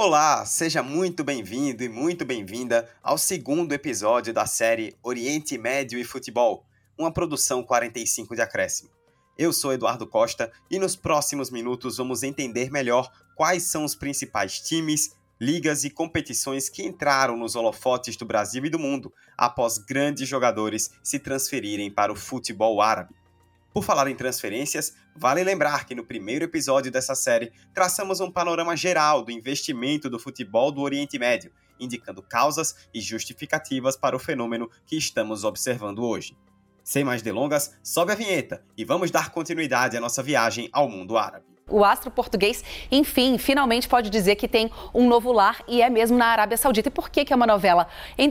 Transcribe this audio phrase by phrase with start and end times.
[0.00, 6.04] Olá, seja muito bem-vindo e muito bem-vinda ao segundo episódio da série Oriente Médio e
[6.04, 6.64] Futebol,
[6.96, 8.90] uma produção 45 de acréscimo.
[9.36, 14.60] Eu sou Eduardo Costa e nos próximos minutos vamos entender melhor quais são os principais
[14.60, 20.28] times, ligas e competições que entraram nos holofotes do Brasil e do mundo após grandes
[20.28, 23.16] jogadores se transferirem para o futebol árabe.
[23.78, 28.76] Por falar em transferências, vale lembrar que no primeiro episódio dessa série traçamos um panorama
[28.76, 34.68] geral do investimento do futebol do Oriente Médio, indicando causas e justificativas para o fenômeno
[34.84, 36.36] que estamos observando hoje.
[36.82, 41.16] Sem mais delongas, sobe a vinheta e vamos dar continuidade à nossa viagem ao mundo
[41.16, 41.57] árabe.
[41.68, 46.16] O astro português, enfim, finalmente pode dizer que tem um novo lar e é mesmo
[46.16, 46.88] na Arábia Saudita.
[46.88, 47.86] E por que, que é uma novela?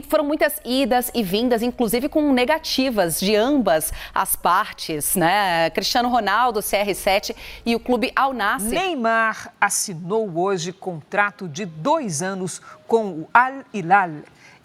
[0.08, 5.70] Foram muitas idas e vindas, inclusive com negativas de ambas as partes, né?
[5.70, 8.70] Cristiano Ronaldo, CR7 e o clube Al Nassr.
[8.70, 14.10] Neymar assinou hoje contrato de dois anos com o Al Hilal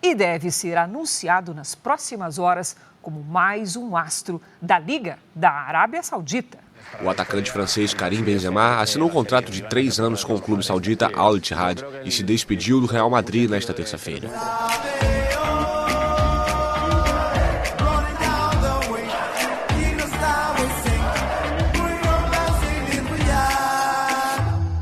[0.02, 6.02] e deve ser anunciado nas próximas horas como mais um astro da Liga da Arábia
[6.02, 6.58] Saudita.
[7.04, 11.12] O atacante francês Karim Benzema assinou um contrato de três anos com o clube saudita
[11.14, 14.30] Al Ittihad e se despediu do Real Madrid nesta terça-feira.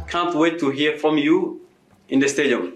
[0.08, 1.62] Can't wait to hear from you
[2.10, 2.74] in the stadium.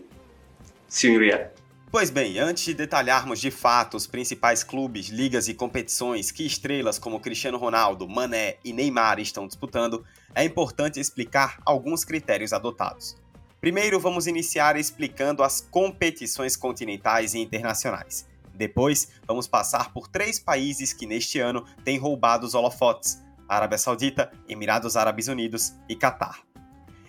[0.88, 1.55] See you in Riyadh.
[1.96, 7.00] Pois bem, antes de detalharmos de fato os principais clubes, ligas e competições que estrelas
[7.00, 13.16] como Cristiano Ronaldo, Mané e Neymar estão disputando, é importante explicar alguns critérios adotados.
[13.62, 18.28] Primeiro, vamos iniciar explicando as competições continentais e internacionais.
[18.54, 24.30] Depois, vamos passar por três países que neste ano têm roubado os holofotes: Arábia Saudita,
[24.50, 26.45] Emirados Árabes Unidos e Catar.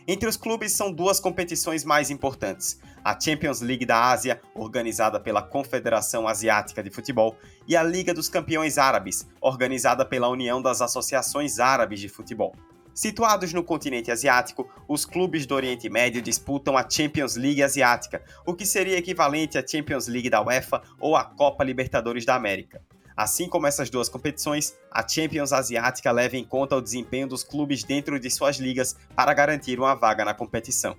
[0.09, 5.43] Entre os clubes são duas competições mais importantes: a Champions League da Ásia, organizada pela
[5.43, 11.59] Confederação Asiática de Futebol, e a Liga dos Campeões Árabes, organizada pela União das Associações
[11.59, 12.55] Árabes de Futebol.
[12.95, 18.55] Situados no continente asiático, os clubes do Oriente Médio disputam a Champions League Asiática, o
[18.55, 22.81] que seria equivalente à Champions League da UEFA ou à Copa Libertadores da América.
[23.17, 27.83] Assim como essas duas competições, a Champions Asiática leva em conta o desempenho dos clubes
[27.83, 30.95] dentro de suas ligas para garantir uma vaga na competição.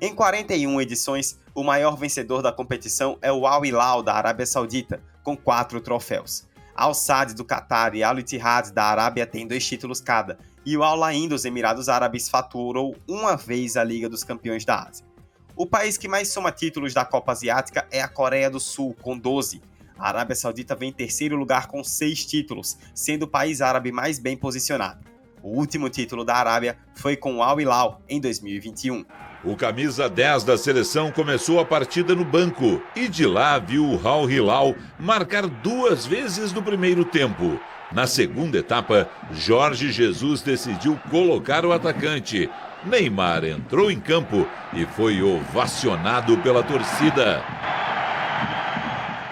[0.00, 5.00] Em 41 edições, o maior vencedor da competição é o Al Hilal da Arábia Saudita,
[5.22, 6.48] com quatro troféus.
[6.74, 10.82] Al Sadd do Qatar e Al Ittihad da Arábia têm dois títulos cada, e o
[10.82, 15.06] Al Ain dos Emirados Árabes faturou uma vez a Liga dos Campeões da Ásia.
[15.54, 19.16] O país que mais soma títulos da Copa Asiática é a Coreia do Sul, com
[19.18, 19.60] 12,
[20.00, 24.18] a Arábia Saudita vem em terceiro lugar com seis títulos, sendo o país árabe mais
[24.18, 25.04] bem posicionado.
[25.42, 29.04] O último título da Arábia foi com o Al Hilal em 2021.
[29.44, 34.08] O camisa 10 da seleção começou a partida no banco e de lá viu o
[34.08, 37.58] Al Hilal marcar duas vezes no primeiro tempo.
[37.92, 42.48] Na segunda etapa, Jorge Jesus decidiu colocar o atacante.
[42.84, 47.42] Neymar entrou em campo e foi ovacionado pela torcida.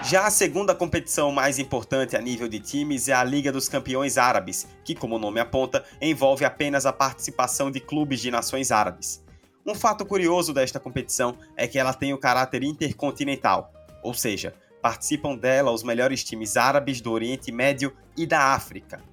[0.09, 4.17] Já a segunda competição mais importante a nível de times é a Liga dos Campeões
[4.17, 9.23] Árabes, que, como o nome aponta, envolve apenas a participação de clubes de nações árabes.
[9.63, 13.71] Um fato curioso desta competição é que ela tem o caráter intercontinental,
[14.01, 19.03] ou seja, participam dela os melhores times árabes do Oriente Médio e da África.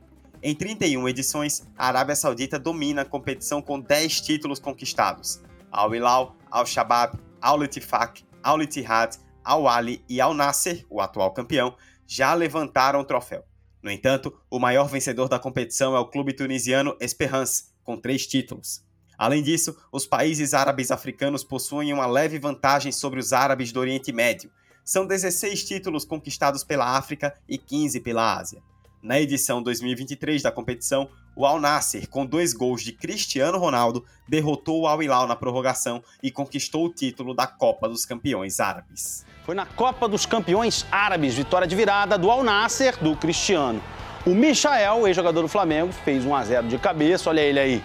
[0.42, 5.42] Em 31 edições, a Arábia Saudita domina a competição com 10 títulos conquistados.
[5.70, 11.32] Al Hilal, Al Shabab, Al Ittifaq, Al Ittihad, Al Ali e Al Nasser, o atual
[11.32, 11.76] campeão,
[12.06, 13.44] já levantaram o troféu.
[13.80, 18.84] No entanto, o maior vencedor da competição é o clube tunisiano Esperance, com três títulos.
[19.16, 24.12] Além disso, os países árabes africanos possuem uma leve vantagem sobre os árabes do Oriente
[24.12, 24.50] Médio.
[24.84, 28.60] São 16 títulos conquistados pela África e 15 pela Ásia.
[29.02, 34.80] Na edição 2023 da competição, o Al Nasser, com dois gols de Cristiano Ronaldo, derrotou
[34.80, 39.24] o Al Hilal na prorrogação e conquistou o título da Copa dos Campeões Árabes.
[39.44, 43.82] Foi na Copa dos Campeões Árabes, vitória de virada do Al Nasser, do Cristiano.
[44.26, 47.82] O Michael, ex-jogador do Flamengo, fez 1 a 0 de cabeça, olha ele aí.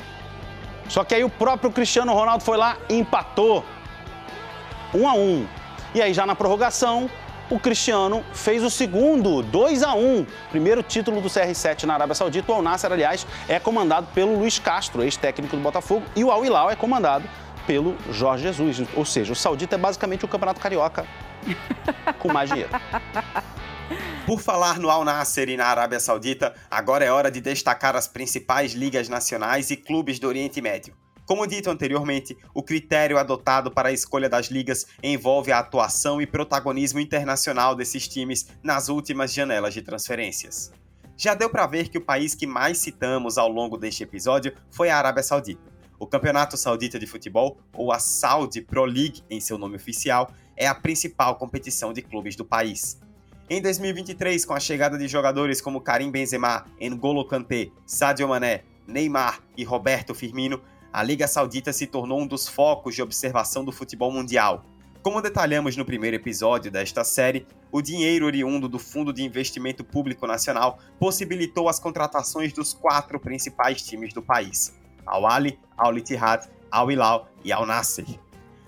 [0.88, 3.64] Só que aí o próprio Cristiano Ronaldo foi lá e empatou.
[4.94, 5.48] 1 a 1.
[5.94, 7.10] E aí já na prorrogação,
[7.51, 12.50] o Cristiano fez o segundo, 2 a 1 Primeiro título do CR7 na Arábia Saudita.
[12.50, 16.45] O Al Nasser, aliás, é comandado pelo Luiz Castro, ex-técnico do Botafogo, e o Al
[16.45, 17.30] Hilal é comandado
[17.68, 18.81] pelo Jorge Jesus.
[18.95, 21.06] Ou seja, o Saudita é basicamente o Campeonato Carioca
[22.19, 22.69] com mais dinheiro.
[24.25, 28.07] Por falar no Al Nasser e na Arábia Saudita, agora é hora de destacar as
[28.07, 31.00] principais ligas nacionais e clubes do Oriente Médio.
[31.31, 36.28] Como dito anteriormente, o critério adotado para a escolha das ligas envolve a atuação e
[36.28, 40.74] protagonismo internacional desses times nas últimas janelas de transferências.
[41.16, 44.89] Já deu para ver que o país que mais citamos ao longo deste episódio foi
[44.89, 45.62] a Arábia Saudita.
[45.98, 50.68] O Campeonato Saudita de Futebol, ou a Saudi Pro League em seu nome oficial, é
[50.68, 53.00] a principal competição de clubes do país.
[53.50, 59.39] Em 2023, com a chegada de jogadores como Karim Benzema, N'Golo Kanté, Sadio Mané, Neymar
[59.56, 60.62] e Roberto Firmino,
[60.94, 64.66] a Liga Saudita se tornou um dos focos de observação do futebol mundial.
[65.02, 70.28] Como detalhamos no primeiro episódio desta série, o dinheiro oriundo do Fundo de Investimento Público
[70.28, 74.78] Nacional possibilitou as contratações dos quatro principais times do país.
[75.06, 78.06] Al-Ali, Al-Ittihad, Al-Hilal e Al-Nasser.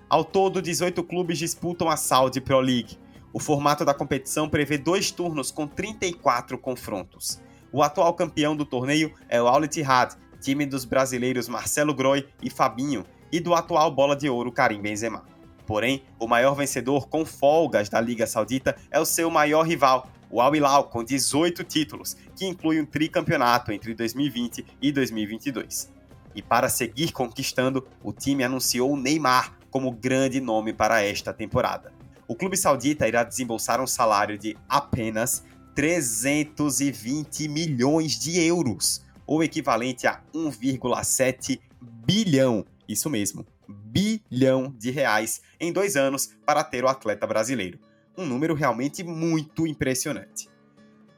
[0.10, 2.98] Ao todo, 18 clubes disputam a Saudi Pro League.
[3.34, 7.42] O formato da competição prevê dois turnos com 34 confrontos.
[7.72, 13.06] O atual campeão do torneio é o Al-Ittihad, time dos brasileiros Marcelo Groi e Fabinho,
[13.32, 15.24] e do atual bola de ouro Karim Benzema.
[15.66, 20.42] Porém, o maior vencedor com folgas da Liga Saudita é o seu maior rival, o
[20.42, 25.92] Al Hilal, com 18 títulos, que inclui um tricampeonato entre 2020 e 2022.
[26.36, 31.94] E para seguir conquistando, o time anunciou o Neymar como grande nome para esta temporada.
[32.28, 35.44] O clube saudita irá desembolsar um salário de apenas
[35.74, 45.72] 320 milhões de euros, ou equivalente a 1,7 bilhão, isso mesmo, bilhão de reais em
[45.72, 47.80] dois anos para ter o atleta brasileiro.
[48.18, 50.50] Um número realmente muito impressionante.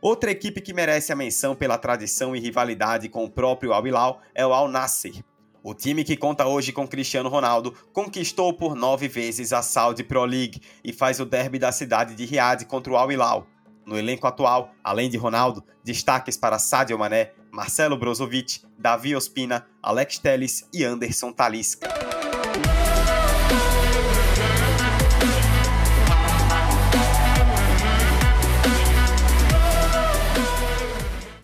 [0.02, 4.22] Outra equipe que merece a menção pela tradição e rivalidade com o próprio Al Hilal
[4.36, 5.24] é o Al Nasser.
[5.64, 10.24] O time que conta hoje com Cristiano Ronaldo conquistou por nove vezes a Saudi Pro
[10.24, 13.48] League e faz o derby da cidade de Riad contra o Al Hilal.
[13.84, 20.20] No elenco atual, além de Ronaldo, destaques para Sadio Mané, Marcelo Brozovic, Davi Ospina, Alex
[20.20, 21.88] Telles e Anderson Talisca.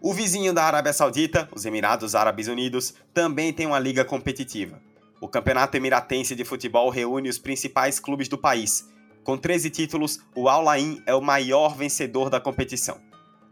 [0.01, 4.81] O vizinho da Arábia Saudita, os Emirados Árabes Unidos, também tem uma liga competitiva.
[5.21, 8.85] O Campeonato Emiratense de Futebol reúne os principais clubes do país.
[9.23, 12.99] Com 13 títulos, o Al Ain é o maior vencedor da competição.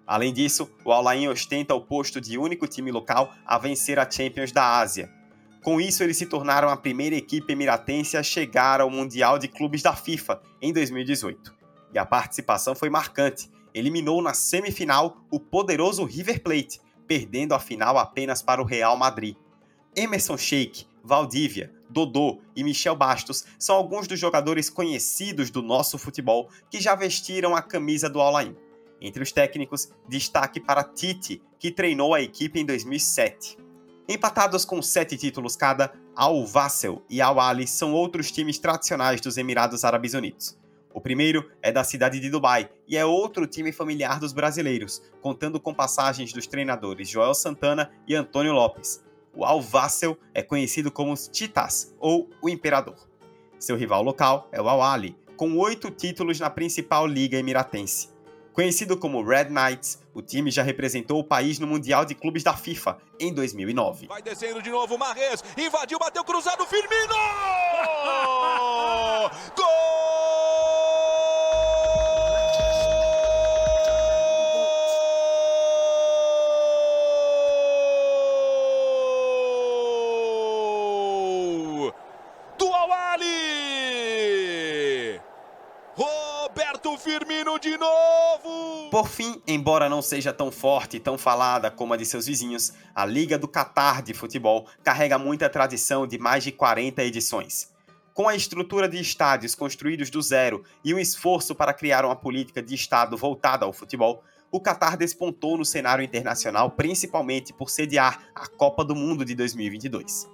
[0.09, 4.09] Além disso, o Al Ain ostenta o posto de único time local a vencer a
[4.09, 5.07] Champions da Ásia.
[5.61, 9.83] Com isso, eles se tornaram a primeira equipe emiratense a chegar ao Mundial de Clubes
[9.83, 11.53] da FIFA em 2018.
[11.93, 17.95] E a participação foi marcante, eliminou na semifinal o poderoso River Plate, perdendo a final
[17.99, 19.35] apenas para o Real Madrid.
[19.95, 26.49] Emerson Sheik, Valdívia, Dodô e Michel Bastos são alguns dos jogadores conhecidos do nosso futebol
[26.67, 28.55] que já vestiram a camisa do Al-Ain.
[29.01, 33.57] Entre os técnicos, destaque para Tite, que treinou a equipe em 2007.
[34.07, 39.37] Empatados com sete títulos cada, Al Vassel e Al Ali são outros times tradicionais dos
[39.37, 40.57] Emirados Árabes Unidos.
[40.91, 45.59] O primeiro é da cidade de Dubai e é outro time familiar dos brasileiros, contando
[45.59, 49.03] com passagens dos treinadores Joel Santana e Antônio Lopes.
[49.33, 52.95] O Al Vassel é conhecido como os Titas, ou o Imperador.
[53.59, 58.09] Seu rival local é o Al Ali, com oito títulos na principal liga emiratense.
[58.53, 62.53] Conhecido como Red Knights, o time já representou o país no Mundial de Clubes da
[62.53, 64.07] FIFA em 2009.
[64.07, 67.13] Vai descendo de novo Marres, invadiu, bateu cruzado, Firmino!
[86.99, 88.89] Firmino de novo!
[88.91, 92.73] Por fim, embora não seja tão forte e tão falada como a de seus vizinhos,
[92.93, 97.71] a Liga do Catar de futebol carrega muita tradição de mais de 40 edições.
[98.13, 102.61] Com a estrutura de estádios construídos do zero e um esforço para criar uma política
[102.61, 108.45] de Estado voltada ao futebol, o Catar despontou no cenário internacional principalmente por sediar a
[108.45, 110.29] Copa do Mundo de 2022.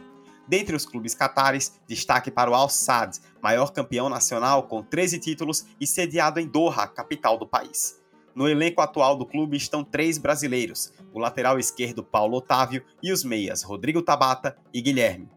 [0.48, 5.68] Dentre os clubes catares, destaque para o Al Sadd, maior campeão nacional com 13 títulos
[5.80, 8.02] e sediado em Doha, capital do país.
[8.34, 13.24] No elenco atual do clube estão três brasileiros, o lateral esquerdo Paulo Otávio e os
[13.24, 15.30] meias Rodrigo Tabata e Guilherme.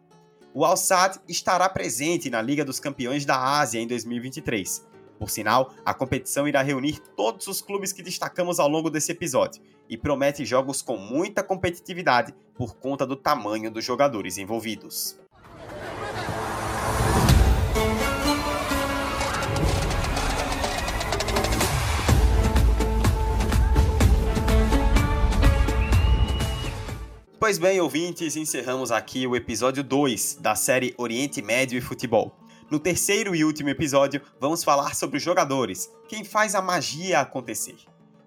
[0.54, 4.86] O Al Sadd estará presente na Liga dos Campeões da Ásia em 2023.
[5.18, 9.62] Por sinal, a competição irá reunir todos os clubes que destacamos ao longo desse episódio
[9.86, 15.20] e promete jogos com muita competitividade por conta do tamanho dos jogadores envolvidos.
[27.48, 32.36] Pois bem, ouvintes, encerramos aqui o episódio 2 da série Oriente Médio e Futebol.
[32.70, 37.76] No terceiro e último episódio, vamos falar sobre os jogadores, quem faz a magia acontecer.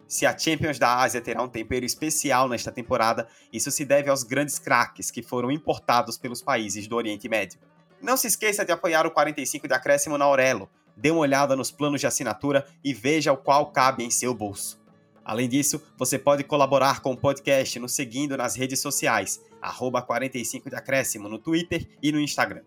[0.07, 4.23] Se a Champions da Ásia terá um tempero especial nesta temporada, isso se deve aos
[4.23, 7.59] grandes craques que foram importados pelos países do Oriente Médio.
[8.01, 11.69] Não se esqueça de apoiar o 45 de acréscimo na Aurelo, dê uma olhada nos
[11.69, 14.80] planos de assinatura e veja o qual cabe em seu bolso.
[15.23, 20.69] Além disso, você pode colaborar com o podcast nos seguindo nas redes sociais, arroba 45
[20.69, 22.63] de acréscimo no Twitter e no Instagram.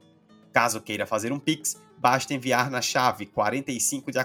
[0.53, 4.19] Caso queira fazer um Pix, basta enviar na chave 45 de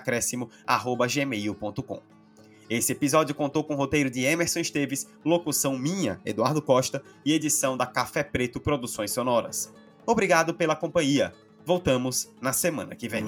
[2.69, 7.75] Esse episódio contou com o roteiro de Emerson Esteves, locução minha, Eduardo Costa, e edição
[7.75, 9.73] da Café Preto Produções Sonoras.
[10.05, 11.33] Obrigado pela companhia.
[11.65, 13.25] Voltamos na semana que vem.